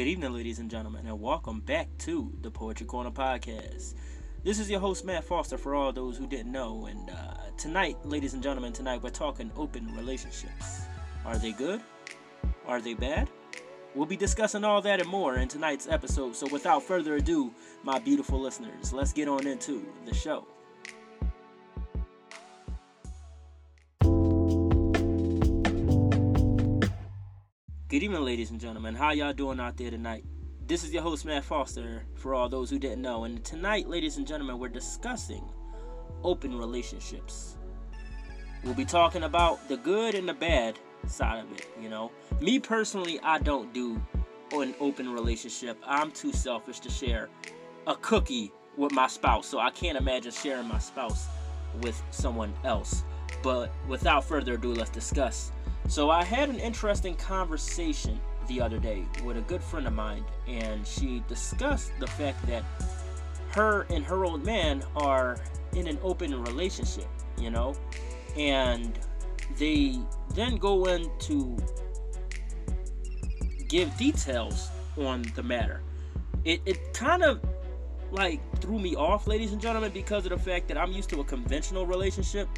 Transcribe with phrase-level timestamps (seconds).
[0.00, 3.96] Good evening, ladies and gentlemen, and welcome back to the Poetry Corner Podcast.
[4.42, 6.86] This is your host, Matt Foster, for all those who didn't know.
[6.86, 10.86] And uh, tonight, ladies and gentlemen, tonight we're talking open relationships.
[11.26, 11.82] Are they good?
[12.66, 13.28] Are they bad?
[13.94, 16.34] We'll be discussing all that and more in tonight's episode.
[16.34, 20.46] So, without further ado, my beautiful listeners, let's get on into the show.
[27.90, 28.94] Good evening, ladies and gentlemen.
[28.94, 30.24] How y'all doing out there tonight?
[30.64, 33.24] This is your host, Matt Foster, for all those who didn't know.
[33.24, 35.42] And tonight, ladies and gentlemen, we're discussing
[36.22, 37.56] open relationships.
[38.62, 42.12] We'll be talking about the good and the bad side of it, you know.
[42.40, 44.00] Me personally, I don't do
[44.52, 45.76] an open relationship.
[45.84, 47.28] I'm too selfish to share
[47.88, 51.26] a cookie with my spouse, so I can't imagine sharing my spouse
[51.82, 53.02] with someone else.
[53.42, 55.50] But without further ado, let's discuss
[55.90, 60.24] so I had an interesting conversation the other day with a good friend of mine,
[60.46, 62.62] and she discussed the fact that
[63.50, 65.36] her and her old man are
[65.72, 67.74] in an open relationship, you know,
[68.36, 69.00] and
[69.58, 69.98] they
[70.36, 71.56] then go into
[73.68, 75.82] give details on the matter.
[76.44, 77.40] It, it kind of
[78.12, 81.20] like threw me off, ladies and gentlemen, because of the fact that I'm used to
[81.20, 82.48] a conventional relationship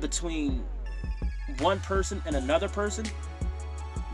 [0.00, 0.64] between
[1.60, 3.04] one person and another person,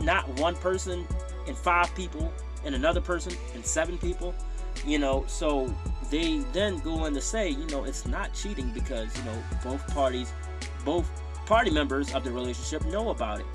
[0.00, 1.06] not one person
[1.47, 2.33] and five people
[2.64, 4.34] and another person and seven people,
[4.84, 5.25] you know.
[5.27, 5.72] So
[6.11, 9.86] they then go on to say, you know, it's not cheating because, you know, both
[9.94, 10.33] parties,
[10.84, 11.08] both
[11.47, 13.47] party members of the relationship know about it.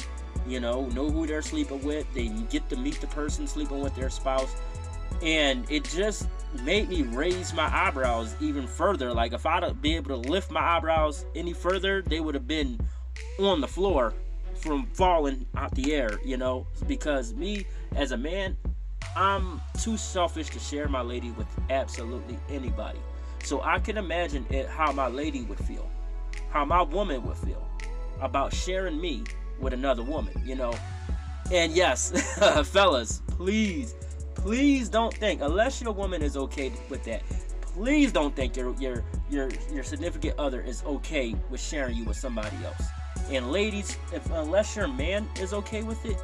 [0.47, 2.11] You know, know who they're sleeping with.
[2.13, 4.55] They get to meet the person sleeping with their spouse.
[5.21, 6.27] And it just
[6.63, 9.13] made me raise my eyebrows even further.
[9.13, 12.79] Like if I'd be able to lift my eyebrows any further, they would have been
[13.39, 14.13] on the floor
[14.55, 18.55] from falling out the air, you know, because me as a man,
[19.15, 22.99] I'm too selfish to share my lady with absolutely anybody.
[23.43, 25.89] So I can imagine it how my lady would feel,
[26.49, 27.67] how my woman would feel
[28.21, 29.23] about sharing me
[29.59, 30.73] with another woman, you know.
[31.51, 32.11] And yes,
[32.69, 33.95] fellas, please,
[34.35, 37.23] please don't think unless your woman is okay with that.
[37.61, 42.17] Please don't think your your your your significant other is okay with sharing you with
[42.17, 42.83] somebody else.
[43.29, 46.17] And ladies, if unless your man is okay with it,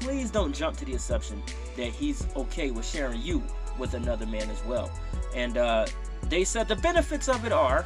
[0.00, 1.42] please don't jump to the assumption
[1.76, 3.42] that he's okay with sharing you
[3.78, 4.90] with another man as well.
[5.34, 5.86] And uh,
[6.28, 7.84] they said the benefits of it are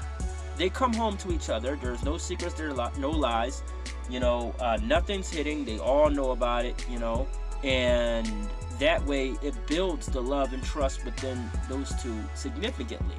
[0.57, 1.77] they come home to each other.
[1.77, 3.63] There's no secrets, there's no lies.
[4.09, 5.65] You know, uh, nothing's hitting.
[5.65, 6.87] They all know about it.
[6.89, 7.27] You know,
[7.63, 8.31] and
[8.79, 13.17] that way it builds the love and trust within those two significantly.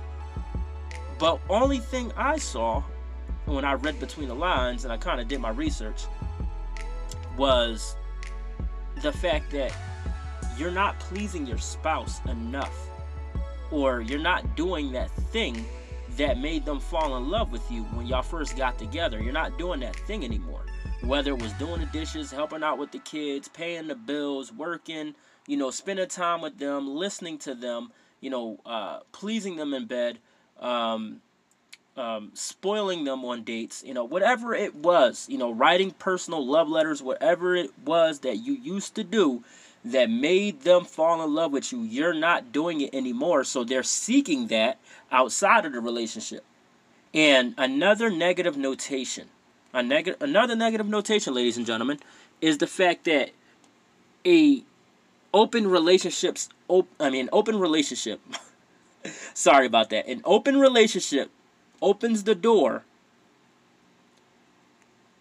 [1.18, 2.84] But only thing I saw
[3.46, 6.06] when I read between the lines and I kind of did my research
[7.38, 7.96] was
[9.02, 9.74] the fact that
[10.58, 12.90] you're not pleasing your spouse enough
[13.72, 15.66] or you're not doing that thing
[16.18, 19.22] that made them fall in love with you when y'all first got together.
[19.22, 20.62] You're not doing that thing anymore.
[21.04, 25.14] Whether it was doing the dishes, helping out with the kids, paying the bills, working,
[25.46, 27.92] you know, spending time with them, listening to them,
[28.22, 30.20] you know, uh, pleasing them in bed,
[30.60, 31.22] um,
[31.98, 36.68] um, spoiling them on dates, you know, whatever it was, you know, writing personal love
[36.68, 39.44] letters, whatever it was that you used to do
[39.84, 43.44] that made them fall in love with you, you're not doing it anymore.
[43.44, 44.80] So they're seeking that
[45.12, 46.44] outside of the relationship.
[47.14, 49.30] And another negative notation,
[49.74, 52.00] a neg- another negative notation, ladies and gentlemen,
[52.42, 53.30] is the fact that
[54.26, 54.64] a
[55.34, 58.20] open relationships, op- I mean, open relationship.
[59.34, 60.08] sorry about that.
[60.08, 61.30] An open relationship
[61.82, 62.84] opens the door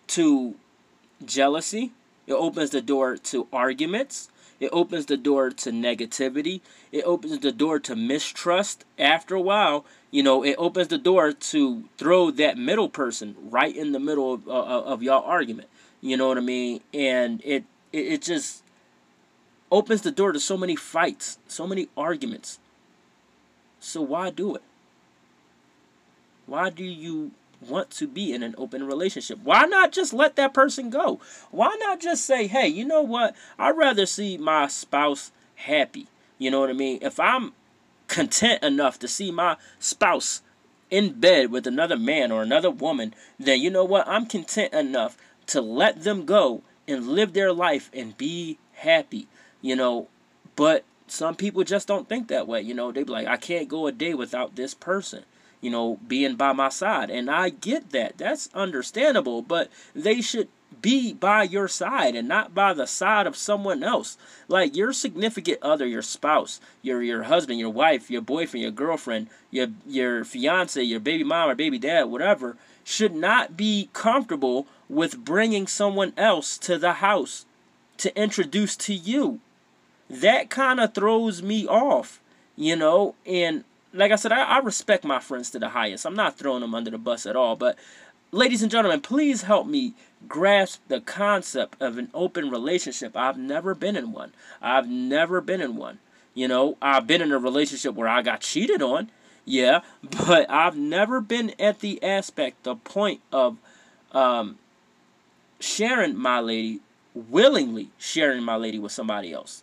[0.09, 0.55] to
[1.25, 1.93] jealousy.
[2.27, 4.29] It opens the door to arguments.
[4.61, 6.61] It opens the door to negativity.
[6.93, 8.85] It opens the door to mistrust.
[8.99, 13.75] After a while, you know, it opens the door to throw that middle person right
[13.75, 15.69] in the middle of, uh, of y'all argument.
[16.01, 16.81] You know what I mean?
[16.93, 18.63] And it, it it just
[19.73, 22.59] opens the door to so many fights, so many arguments.
[23.81, 24.63] So why do it?
[26.47, 29.39] Why do you want to be in an open relationship?
[29.43, 31.21] Why not just let that person go?
[31.51, 33.35] Why not just say, hey, you know what?
[33.59, 36.09] I'd rather see my spouse happy.
[36.39, 36.99] You know what I mean?
[37.03, 37.53] If I'm
[38.09, 40.43] content enough to see my spouse
[40.91, 44.07] in bed with another man or another woman, then you know what?
[44.07, 49.27] I'm content enough to let them go and live their life and be happy.
[49.63, 50.09] You know,
[50.57, 52.61] but some people just don't think that way.
[52.61, 55.25] You know, they be like, I can't go a day without this person
[55.65, 57.09] you know, being by my side.
[57.09, 58.19] And I get that.
[58.19, 60.49] That's understandable, but they should
[60.83, 64.19] be by your side and not by the side of someone else.
[64.47, 69.29] Like your significant other, your spouse, your your husband, your wife, your boyfriend, your girlfriend,
[69.51, 75.25] your your fiance, your baby mom or baby dad, whatever, should not be comfortable with
[75.25, 77.47] bringing someone else to the house
[77.97, 79.41] to introduce to you.
[80.11, 82.21] That kind of throws me off,
[82.55, 83.65] you know, and
[83.95, 86.05] like I said, I, I respect my friends to the highest.
[86.05, 87.79] I'm not throwing them under the bus at all, but
[88.33, 89.95] ladies and gentlemen, please help me
[90.27, 93.17] grasp the concept of an open relationship.
[93.17, 94.33] I've never been in one.
[94.61, 96.01] I've never been in one.
[96.35, 99.11] You know, I've been in a relationship where I got cheated on.
[99.45, 99.81] Yeah,
[100.27, 103.59] but I've never been at the aspect, the point of
[104.13, 104.59] um,
[105.61, 106.81] sharing my lady,
[107.15, 109.63] willingly sharing my lady with somebody else.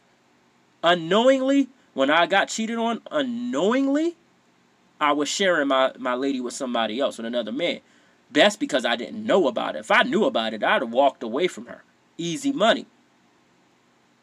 [0.83, 4.15] Unknowingly, when I got cheated on, unknowingly,
[5.01, 7.79] I was sharing my, my lady with somebody else, with another man.
[8.29, 9.79] That's because I didn't know about it.
[9.79, 11.83] If I knew about it, I'd have walked away from her.
[12.17, 12.85] Easy money.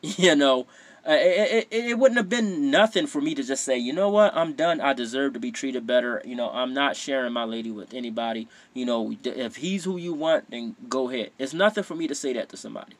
[0.01, 0.69] You know,
[1.05, 4.09] uh, it, it, it wouldn't have been nothing for me to just say, you know
[4.09, 4.81] what, I'm done.
[4.81, 6.23] I deserve to be treated better.
[6.25, 8.47] You know, I'm not sharing my lady with anybody.
[8.75, 11.33] You know, if he's who you want, then go ahead.
[11.37, 12.95] It's nothing for me to say that to somebody.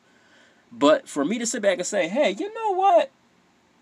[0.71, 3.11] But for me to sit back and say, hey, you know what?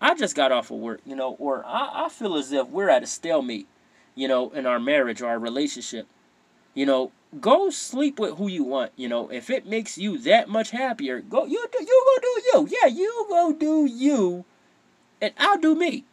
[0.00, 2.88] I just got off of work, you know, or I, I feel as if we're
[2.88, 3.66] at a stalemate,
[4.18, 6.06] you know, in our marriage or our relationship.
[6.74, 8.90] You know, go sleep with who you want.
[8.96, 12.42] You know, if it makes you that much happier, go you do you go do
[12.52, 12.78] you.
[12.82, 14.44] Yeah, you go do you,
[15.22, 16.04] and I'll do me.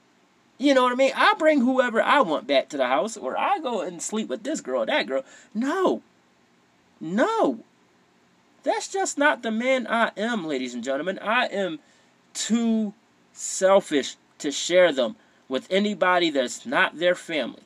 [0.58, 1.12] You know what I mean?
[1.16, 4.44] I bring whoever I want back to the house, or I go and sleep with
[4.44, 5.26] this girl, that girl.
[5.54, 6.02] No,
[7.02, 7.60] no,
[8.64, 11.18] that's just not the man I am, ladies and gentlemen.
[11.20, 11.80] I am
[12.34, 12.94] too
[13.34, 15.16] selfish to share them
[15.50, 17.64] with anybody that's not their family,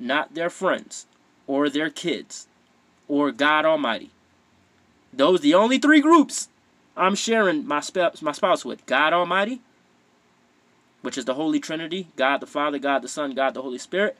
[0.00, 1.06] not their friends,
[1.46, 2.48] or their kids
[3.10, 4.10] or God Almighty.
[5.12, 6.48] Those the only three groups
[6.96, 8.86] I'm sharing my spouse, my spouse with.
[8.86, 9.60] God Almighty,
[11.02, 14.16] which is the Holy Trinity, God the Father, God the Son, God the Holy Spirit.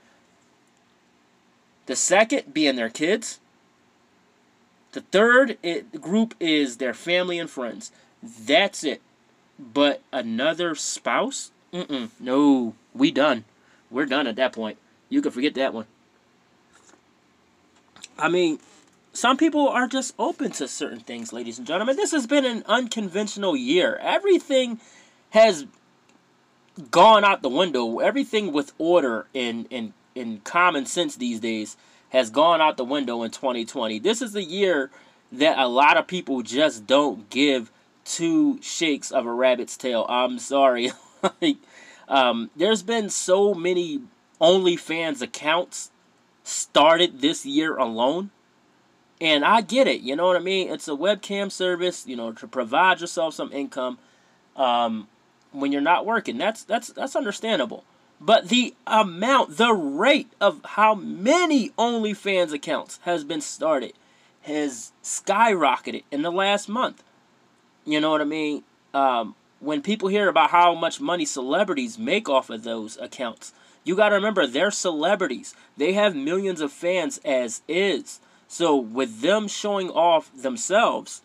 [1.87, 3.39] The second being their kids.
[4.93, 7.93] The third it, group is their family and friends.
[8.21, 9.01] That's it.
[9.57, 11.53] But another spouse?
[11.73, 12.11] Mm-mm.
[12.19, 13.45] No, we done.
[13.89, 14.79] We're done at that point.
[15.11, 15.87] You can forget that one.
[18.19, 18.61] I mean,
[19.13, 21.97] some people are just open to certain things, ladies and gentlemen.
[21.97, 23.99] This has been an unconventional year.
[24.01, 24.81] Everything
[25.31, 25.67] has
[26.91, 27.99] gone out the window.
[27.99, 31.77] Everything with order and, and, and common sense these days
[32.11, 33.99] has gone out the window in 2020.
[33.99, 34.91] This is a year
[35.33, 37.71] that a lot of people just don't give
[38.05, 40.07] two shakes of a rabbit's tail.
[40.09, 40.93] I'm sorry.
[41.41, 41.57] like,
[42.09, 44.01] um, there's been so many
[44.41, 45.91] OnlyFans accounts
[46.43, 48.31] started this year alone
[49.21, 50.71] and I get it, you know what I mean?
[50.71, 53.99] It's a webcam service, you know, to provide yourself some income
[54.57, 55.09] um,
[55.53, 56.39] when you're not working.
[56.39, 57.85] That's that's that's understandable.
[58.21, 63.93] But the amount, the rate of how many OnlyFans accounts has been started
[64.43, 67.03] has skyrocketed in the last month.
[67.85, 68.63] You know what I mean?
[68.95, 73.53] Um, when people hear about how much money celebrities make off of those accounts,
[73.85, 75.55] you got to remember they're celebrities.
[75.77, 78.21] They have millions of fans as is.
[78.49, 81.23] So with them showing off themselves,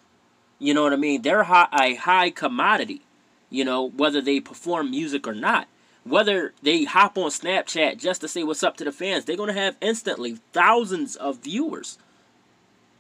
[0.60, 1.22] you know what I mean?
[1.22, 3.02] They're high, a high commodity.
[3.50, 5.68] You know whether they perform music or not,
[6.04, 9.54] whether they hop on Snapchat just to say what's up to the fans, they're gonna
[9.54, 11.98] have instantly thousands of viewers,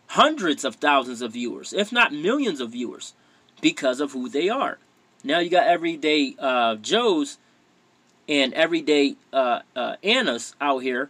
[0.07, 3.13] hundreds of thousands of viewers, if not millions of viewers,
[3.61, 4.77] because of who they are.
[5.23, 7.37] Now you got everyday uh, Joes
[8.27, 11.09] and everyday uh, uh, Annas out here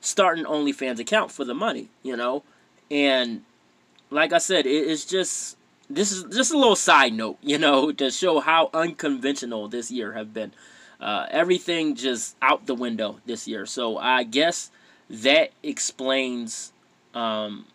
[0.00, 2.42] starting an OnlyFans account for the money, you know?
[2.90, 3.42] And
[4.10, 5.56] like I said, it, it's just
[5.88, 10.12] this is just a little side note, you know, to show how unconventional this year
[10.12, 10.52] have been.
[11.00, 13.66] Uh, everything just out the window this year.
[13.66, 14.70] So I guess
[15.10, 16.72] that explains
[17.12, 17.66] um,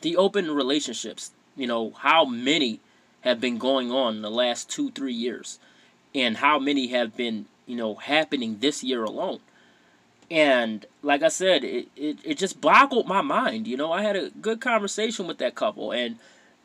[0.00, 1.32] the open relationships.
[1.56, 2.80] You know how many
[3.22, 5.58] have been going on in the last two, three years,
[6.14, 9.40] and how many have been you know happening this year alone.
[10.30, 13.66] And like I said, it, it, it just boggled my mind.
[13.66, 16.16] You know, I had a good conversation with that couple and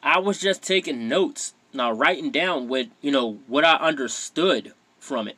[0.04, 5.28] I was just taking notes, now writing down what, you know, what I understood from
[5.28, 5.36] it.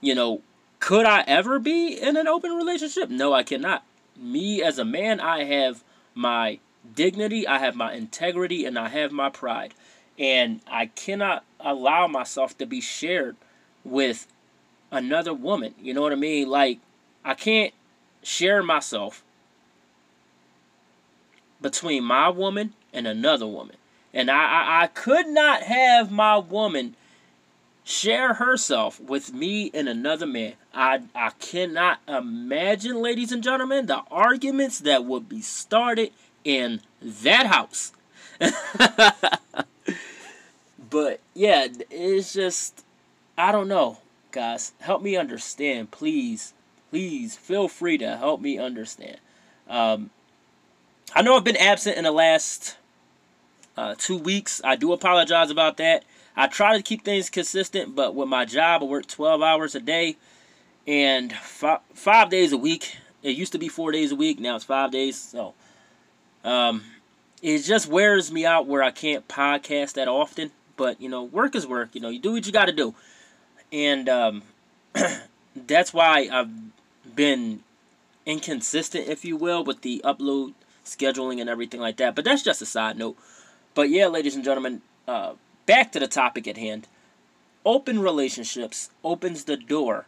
[0.00, 0.42] You know,
[0.80, 3.10] could I ever be in an open relationship?
[3.10, 3.84] No, I cannot.
[4.16, 5.84] Me as a man, I have
[6.16, 6.58] my
[6.96, 9.72] dignity, I have my integrity, and I have my pride.
[10.18, 13.36] And I cannot allow myself to be shared
[13.90, 14.26] with
[14.90, 15.74] another woman.
[15.80, 16.48] You know what I mean?
[16.48, 16.78] Like,
[17.24, 17.72] I can't
[18.22, 19.22] share myself
[21.60, 23.76] between my woman and another woman.
[24.14, 26.96] And I, I, I could not have my woman
[27.84, 30.54] share herself with me and another man.
[30.74, 36.12] I, I cannot imagine, ladies and gentlemen, the arguments that would be started
[36.44, 37.92] in that house.
[40.90, 42.84] but yeah, it's just,
[43.38, 43.98] I don't know,
[44.32, 44.72] guys.
[44.80, 46.54] Help me understand, please.
[46.90, 49.18] Please feel free to help me understand.
[49.68, 50.10] Um,
[51.14, 52.76] I know I've been absent in the last
[53.76, 54.60] uh, two weeks.
[54.64, 56.02] I do apologize about that.
[56.36, 59.80] I try to keep things consistent, but with my job, I work 12 hours a
[59.80, 60.16] day
[60.88, 62.96] and five, five days a week.
[63.22, 64.40] It used to be four days a week.
[64.40, 65.16] Now it's five days.
[65.16, 65.54] So
[66.42, 66.82] um,
[67.40, 70.50] it just wears me out where I can't podcast that often.
[70.76, 71.90] But, you know, work is work.
[71.94, 72.94] You know, you do what you got to do.
[73.72, 74.42] And um,
[75.56, 76.50] that's why I've
[77.14, 77.60] been
[78.26, 82.14] inconsistent, if you will, with the upload scheduling and everything like that.
[82.14, 83.16] But that's just a side note.
[83.74, 85.34] But yeah, ladies and gentlemen, uh,
[85.66, 86.86] back to the topic at hand.
[87.64, 90.06] Open relationships opens the door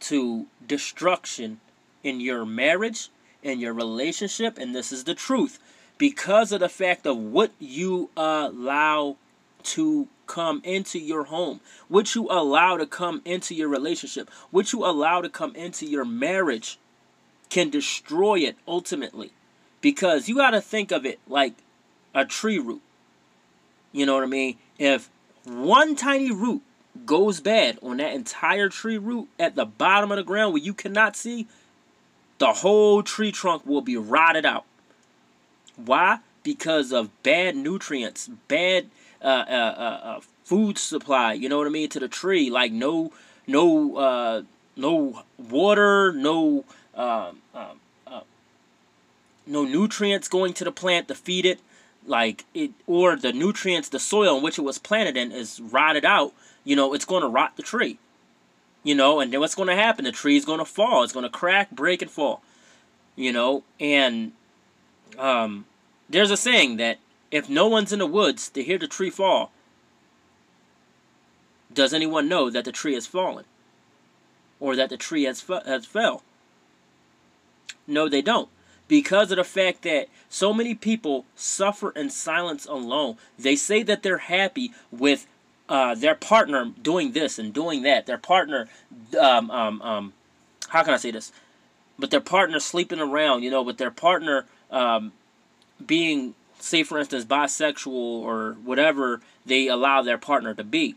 [0.00, 1.60] to destruction
[2.04, 3.08] in your marriage,
[3.42, 5.58] in your relationship, and this is the truth.
[5.98, 9.16] Because of the fact of what you allow
[9.64, 14.84] to come into your home, what you allow to come into your relationship, what you
[14.84, 16.78] allow to come into your marriage
[17.50, 19.32] can destroy it ultimately.
[19.80, 21.54] Because you got to think of it like
[22.14, 22.82] a tree root.
[23.92, 24.56] You know what I mean?
[24.78, 25.08] If
[25.44, 26.62] one tiny root
[27.04, 30.74] goes bad on that entire tree root at the bottom of the ground where you
[30.74, 31.46] cannot see,
[32.38, 34.64] the whole tree trunk will be rotted out.
[35.76, 36.18] Why?
[36.42, 38.86] Because of bad nutrients, bad
[39.22, 41.32] uh, uh, uh, uh food supply.
[41.32, 43.12] You know what I mean to the tree, like no,
[43.46, 44.42] no, uh,
[44.76, 47.32] no water, no uh,
[49.46, 51.60] no nutrients going to the plant to feed it
[52.06, 56.04] like it or the nutrients the soil in which it was planted in is rotted
[56.04, 56.32] out
[56.64, 57.98] you know it's going to rot the tree
[58.82, 61.12] you know and then what's going to happen the tree is going to fall it's
[61.12, 62.42] going to crack break and fall
[63.14, 64.32] you know and
[65.18, 65.64] um
[66.08, 66.98] there's a saying that
[67.30, 69.50] if no one's in the woods to hear the tree fall
[71.72, 73.44] does anyone know that the tree has fallen
[74.60, 76.22] or that the tree has, has fell
[77.86, 78.48] no, they don't.
[78.88, 83.16] Because of the fact that so many people suffer in silence alone.
[83.38, 85.26] They say that they're happy with
[85.68, 88.06] uh, their partner doing this and doing that.
[88.06, 88.68] Their partner,
[89.20, 90.12] um, um, um,
[90.68, 91.32] how can I say this?
[91.98, 95.12] But their partner sleeping around, you know, with their partner um,
[95.84, 100.96] being, say, for instance, bisexual or whatever they allow their partner to be,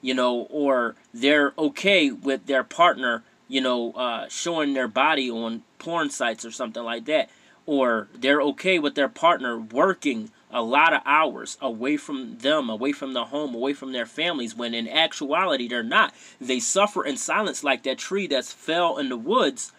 [0.00, 5.64] you know, or they're okay with their partner you know, uh, showing their body on
[5.80, 7.28] porn sites or something like that.
[7.66, 12.92] Or they're okay with their partner working a lot of hours away from them, away
[12.92, 16.14] from the home, away from their families, when in actuality they're not.
[16.40, 19.72] They suffer in silence like that tree that's fell in the woods.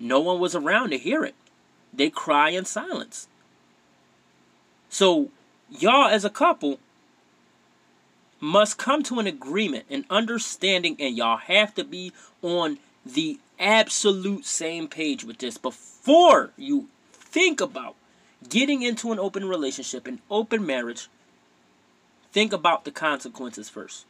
[0.00, 1.36] No one was around to hear it.
[1.94, 3.28] They cry in silence.
[4.92, 5.30] So,
[5.70, 6.78] y'all as a couple
[8.40, 14.44] must come to an agreement, an understanding, and y'all have to be on the absolute
[14.44, 17.94] same page with this before you think about
[18.46, 21.08] getting into an open relationship, an open marriage.
[22.30, 24.04] Think about the consequences first.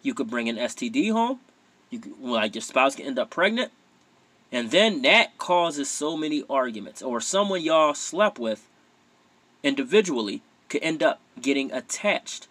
[0.00, 1.40] You could bring an STD home.
[1.90, 3.72] You could, like your spouse can end up pregnant,
[4.52, 7.02] and then that causes so many arguments.
[7.02, 8.68] Or someone y'all slept with
[9.66, 12.48] individually could end up getting attached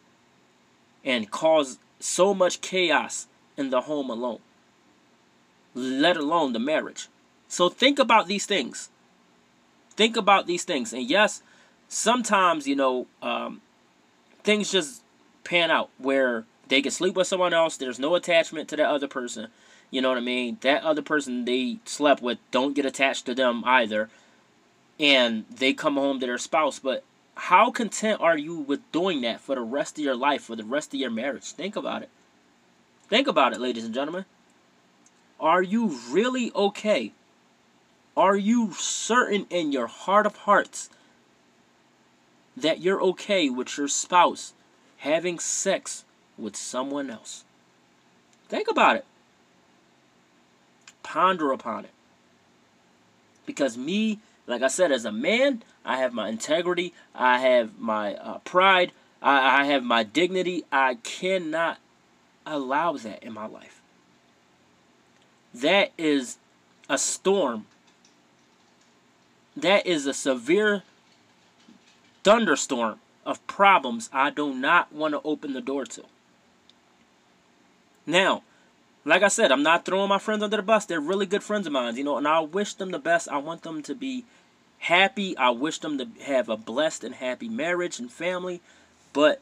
[1.04, 4.40] and cause so much chaos in the home alone,
[5.74, 7.08] let alone the marriage.
[7.48, 8.90] So think about these things.
[9.92, 10.92] Think about these things.
[10.92, 11.42] And yes,
[11.88, 13.62] sometimes, you know, um,
[14.44, 15.02] things just
[15.44, 17.78] pan out where they can sleep with someone else.
[17.78, 19.48] There's no attachment to that other person.
[19.92, 20.58] You know what I mean?
[20.62, 24.10] That other person they slept with don't get attached to them either.
[25.00, 26.80] And they come home to their spouse.
[26.80, 27.04] But
[27.36, 30.64] how content are you with doing that for the rest of your life, for the
[30.64, 31.52] rest of your marriage?
[31.52, 32.10] Think about it.
[33.10, 34.26] Think about it, ladies and gentlemen.
[35.40, 37.12] Are you really okay?
[38.16, 40.90] Are you certain in your heart of hearts
[42.56, 44.54] that you're okay with your spouse
[44.98, 46.06] having sex
[46.38, 47.44] with someone else?
[48.48, 49.06] Think about it.
[51.04, 51.92] Ponder upon it.
[53.46, 56.94] Because me, like I said, as a man, I have my integrity.
[57.14, 58.92] I have my uh, pride.
[59.22, 60.66] I, I have my dignity.
[60.72, 61.80] I cannot
[62.46, 63.82] allow that in my life.
[65.54, 66.38] That is
[66.90, 67.66] a storm.
[69.56, 70.84] That is a severe
[72.24, 76.04] thunderstorm of problems I do not want to open the door to.
[78.06, 78.44] Now,
[79.06, 80.86] like I said, I'm not throwing my friends under the bus.
[80.86, 83.30] They're really good friends of mine, you know, and I wish them the best.
[83.30, 84.26] I want them to be
[84.80, 85.38] happy.
[85.38, 88.62] I wish them to have a blessed and happy marriage and family.
[89.14, 89.42] But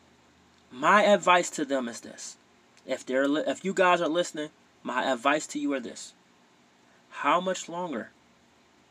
[0.72, 2.38] my advice to them is this.
[2.86, 4.50] If they're if you guys are listening,
[4.84, 6.14] my advice to you are this.
[7.10, 8.10] How much longer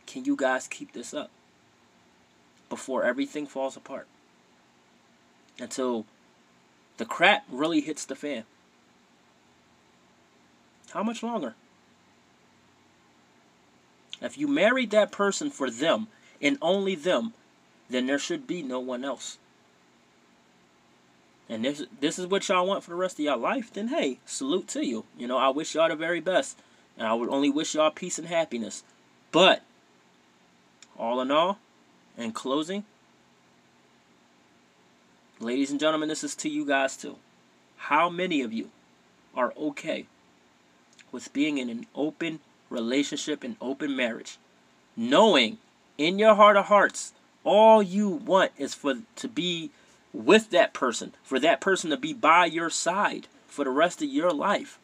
[0.07, 1.31] can you guys keep this up
[2.69, 4.07] before everything falls apart?
[5.59, 6.07] Until
[6.97, 8.45] the crap really hits the fan.
[10.93, 11.55] How much longer?
[14.21, 16.07] If you married that person for them
[16.43, 17.33] and only them,
[17.89, 19.39] then there should be no one else.
[21.49, 24.19] And this this is what y'all want for the rest of y'all life, then hey,
[24.27, 25.05] salute to you.
[25.17, 26.59] You know, I wish y'all the very best.
[26.97, 28.85] And I would only wish y'all peace and happiness.
[29.31, 29.63] But
[30.99, 31.59] all in all,
[32.19, 32.85] in closing,
[35.41, 37.17] ladies and gentlemen, this is to you guys too.
[37.77, 38.71] How many of you
[39.35, 40.07] are okay
[41.11, 44.39] with being in an open relationship and open marriage,
[44.97, 45.59] knowing
[45.99, 47.13] in your heart of hearts
[47.45, 49.71] all you want is for to be
[50.13, 54.09] with that person, for that person to be by your side for the rest of
[54.09, 54.79] your life.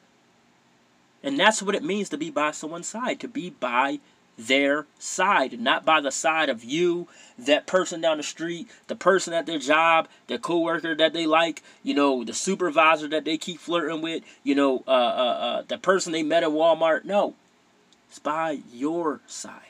[1.22, 4.00] And that's what it means to be by someone's side, to be by
[4.38, 9.34] their side, not by the side of you, that person down the street, the person
[9.34, 13.58] at their job, the coworker that they like, you know, the supervisor that they keep
[13.58, 17.04] flirting with, you know, uh, uh, uh, the person they met at Walmart.
[17.04, 17.34] No,
[18.08, 19.67] it's by your side.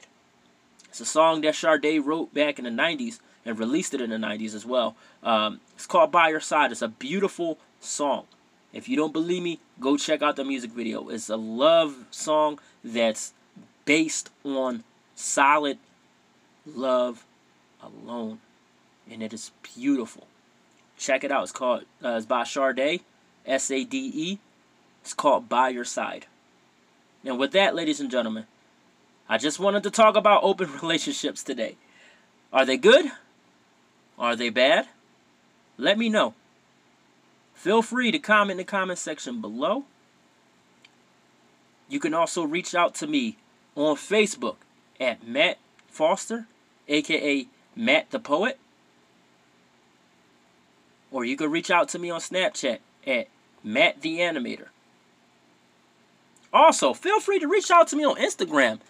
[0.98, 4.16] It's a song that Sade wrote back in the 90s and released it in the
[4.16, 4.96] 90s as well.
[5.22, 6.72] Um, it's called By Your Side.
[6.72, 8.24] It's a beautiful song.
[8.72, 11.08] If you don't believe me, go check out the music video.
[11.08, 13.32] It's a love song that's
[13.84, 14.82] based on
[15.14, 15.78] solid
[16.66, 17.24] love
[17.80, 18.40] alone.
[19.08, 20.26] And it is beautiful.
[20.96, 21.44] Check it out.
[21.44, 23.02] It's called, uh, it's by Sade,
[23.46, 24.38] S A D E.
[25.02, 26.26] It's called By Your Side.
[27.24, 28.46] And with that, ladies and gentlemen,
[29.28, 31.76] I just wanted to talk about open relationships today.
[32.52, 33.10] Are they good?
[34.18, 34.88] Are they bad?
[35.76, 36.34] Let me know.
[37.54, 39.84] Feel free to comment in the comment section below.
[41.88, 43.36] You can also reach out to me
[43.74, 44.56] on Facebook
[45.00, 46.46] at Matt Foster,
[46.88, 48.58] aka Matt the Poet.
[51.10, 53.28] Or you can reach out to me on Snapchat at
[53.64, 54.66] Matt the Animator.
[56.52, 58.80] Also, feel free to reach out to me on Instagram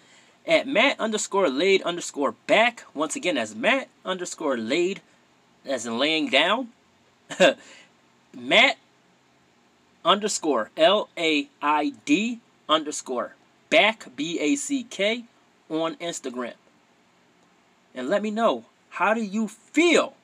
[0.48, 2.84] at Matt underscore laid underscore back.
[2.94, 5.02] Once again, as Matt underscore laid,
[5.66, 6.68] as in laying down.
[8.36, 8.78] Matt
[10.04, 13.34] underscore L A I D underscore
[13.68, 15.24] back, B A C K,
[15.68, 16.54] on Instagram.
[17.94, 20.14] And let me know how do you feel?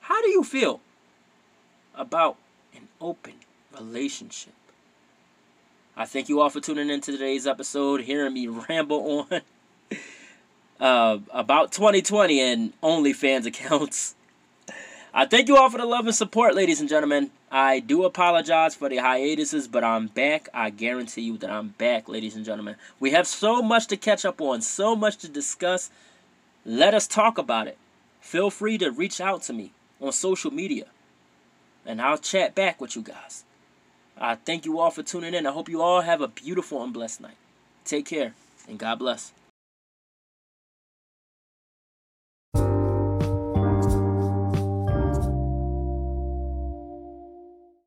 [0.00, 0.80] How do you feel
[1.94, 2.36] about
[2.74, 3.34] an open
[3.74, 4.52] relationship?
[5.98, 9.40] I thank you all for tuning in to today's episode, hearing me ramble on
[10.78, 14.14] uh, about 2020 and OnlyFans accounts.
[15.12, 17.32] I thank you all for the love and support, ladies and gentlemen.
[17.50, 20.48] I do apologize for the hiatuses, but I'm back.
[20.54, 22.76] I guarantee you that I'm back, ladies and gentlemen.
[23.00, 25.90] We have so much to catch up on, so much to discuss.
[26.64, 27.76] Let us talk about it.
[28.20, 30.84] Feel free to reach out to me on social media,
[31.84, 33.42] and I'll chat back with you guys.
[34.20, 35.46] I thank you all for tuning in.
[35.46, 37.36] I hope you all have a beautiful and blessed night.
[37.84, 38.34] Take care,
[38.68, 39.32] and God bless.